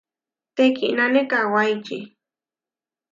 [0.55, 1.99] Teʼkínane kawáiči.